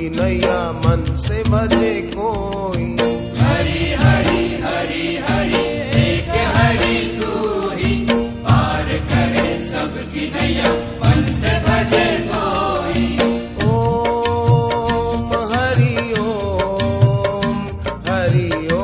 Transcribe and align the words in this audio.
की 0.00 0.08
नैया 0.08 0.72
मन 0.72 1.14
से 1.14 1.42
बजे 1.42 2.10
कोई। 2.14 2.84
हरी 3.40 3.92
हरी 3.92 4.62
हरी 4.62 5.16
हरी 5.16 5.64
एक 6.02 6.28
हरी 6.28 7.20
तू 7.20 7.32
ही। 7.70 8.06
पार 8.44 8.88
करे 8.92 9.58
सब 9.58 9.98
की 10.12 10.30
नैया 10.30 10.72
मन 11.02 11.26
से 11.26 11.52
बजे 11.58 12.06
कोई। 12.28 13.18
ओम 13.68 15.28
हरि 15.52 16.20
ओम 16.20 17.58
हरि 18.08 18.68
ओम 18.72 18.79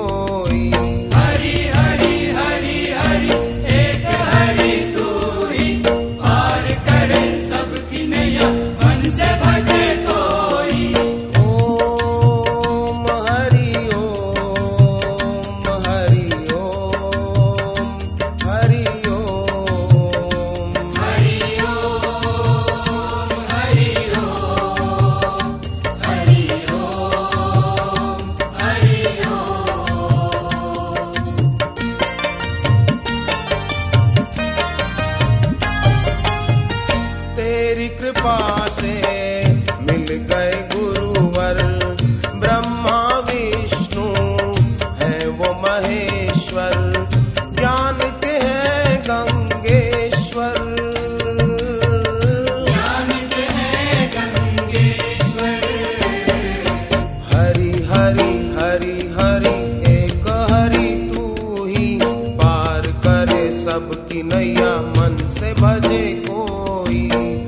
amor. 0.00 0.29
महेश्वर 45.80 46.72
ज्ञान 47.56 47.98
के 48.24 48.46
है 48.46 48.96
गंगेश्वर। 48.96 50.54
ज्ञानित 52.66 53.34
है 53.34 54.06
गंगेश्वर। 54.08 55.56
हरि 57.32 57.70
हरि 57.70 58.56
हरि 58.58 59.14
हरि 59.18 59.56
एक 59.92 60.46
हरि 60.50 61.10
तू 61.14 61.64
ही 61.64 61.98
पार 62.36 62.80
करे 62.80 63.50
सबकी 63.50 64.22
नैया 64.22 64.76
मन 64.76 65.28
से 65.28 65.52
भजे 65.52 66.22
कोई। 66.28 67.39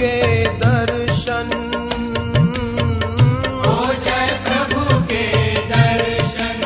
के 0.00 0.44
दर्शन। 0.44 1.48
हो 3.66 3.94
जाए 4.04 4.28
प्रभु 4.46 4.84
के 5.04 5.26
दर्शन। 5.72 6.62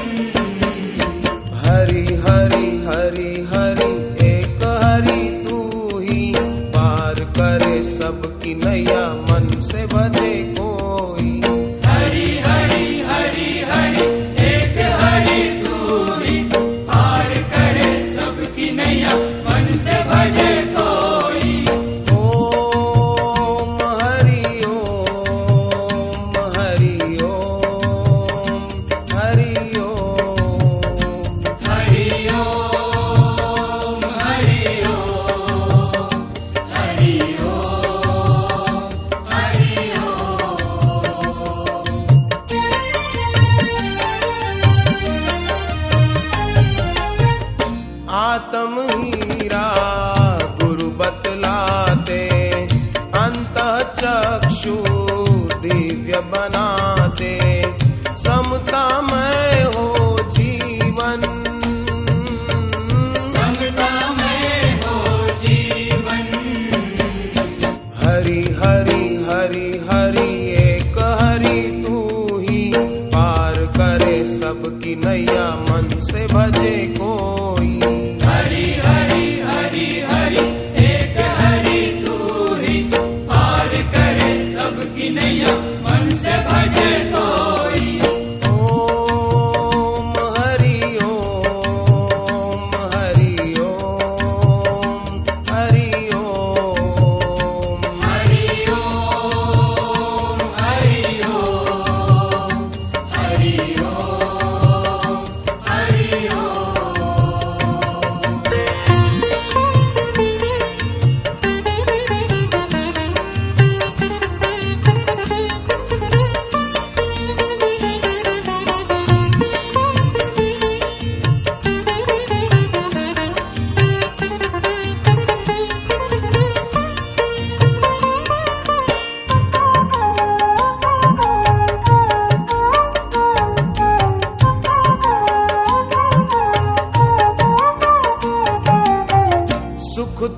हरि 1.65 2.05
हरि 2.27 2.67
हरि 2.87 3.33
हरि 3.53 3.91
एक 4.27 4.63
हरि 4.85 5.47
तू 5.49 5.61
ही 5.99 6.33
पार 6.77 7.15
करे 7.15 7.83
सबकी 7.83 8.55
नैया 8.55 9.03
मन 9.25 9.51
से 9.61 9.87
भजे 9.87 10.55
कोई। 10.59 11.41
हरि 11.87 12.39
हरि 12.47 13.05
हरि 13.07 13.51
हरि 13.73 14.07
एक 14.53 14.79
हरि 15.03 15.43
तू 15.67 15.77
ही 16.23 16.43
पार 16.89 17.35
करे 17.55 18.03
सबकी 18.03 18.71
नैया 18.71 19.17
मन 19.17 19.73
से 19.73 20.03
भजे 20.05 20.75
कोई। 20.75 20.84
आत्म 48.45 48.81
हीरा 48.81 49.24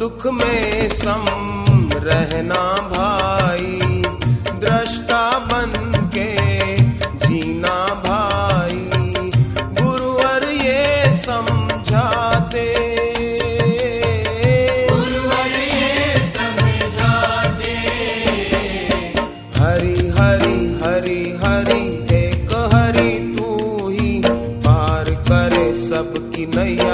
दुख 0.06 0.26
में 0.26 0.88
सम 0.88 1.24
रहना 1.94 2.64
भाई 2.90 3.78
दृष्टा 4.60 5.22
बन 5.38 5.72
के 6.14 6.26
जीना 7.26 7.78
भाई। 8.06 8.78
गुरुवर 9.80 10.44
ये 10.66 11.12
समझाते। 11.12 12.66
गुरुवर 14.92 15.58
ये 15.58 16.22
समझाते। 16.22 17.74
हरि 19.58 19.98
हरि 20.18 20.78
हरि 20.84 21.20
हरि 21.44 21.82
एक 22.20 22.54
हरि 22.74 23.34
तू 23.38 23.88
ही 23.88 24.22
पार 24.66 25.10
करे 25.10 25.72
सबकी 25.74 26.46
नैया 26.46 26.85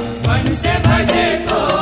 ं 0.00 0.80
भजे 0.86 1.26
भो 1.48 1.79